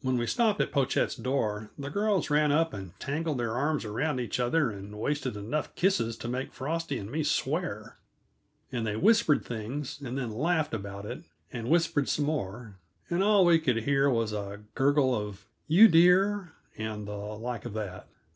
When 0.00 0.18
we 0.18 0.26
stopped 0.26 0.60
at 0.60 0.72
Pochette's 0.72 1.14
door 1.14 1.70
the 1.78 1.88
girls 1.88 2.30
ran 2.30 2.50
up 2.50 2.72
and 2.74 2.98
tangled 2.98 3.38
their 3.38 3.56
arms 3.56 3.84
around 3.84 4.18
each 4.18 4.40
other 4.40 4.72
and 4.72 4.98
wasted 4.98 5.36
enough 5.36 5.76
kisses 5.76 6.16
to 6.18 6.26
make 6.26 6.52
Frosty 6.52 6.98
and 6.98 7.08
me 7.08 7.22
swear. 7.22 7.96
And 8.72 8.84
they 8.84 8.96
whispered 8.96 9.44
things, 9.44 10.00
and 10.00 10.18
then 10.18 10.32
laughed 10.32 10.74
about 10.74 11.06
it, 11.06 11.22
and 11.52 11.70
whispered 11.70 12.08
some 12.08 12.24
more, 12.24 12.80
and 13.08 13.22
all 13.22 13.44
we 13.44 13.60
could 13.60 13.84
hear 13.84 14.10
was 14.10 14.32
a 14.32 14.62
gurgle 14.74 15.14
of 15.14 15.46
"You 15.68 15.86
dear!" 15.86 16.54
and 16.76 17.06
the 17.06 17.12
like 17.14 17.64
of 17.64 17.74
that. 17.74 18.08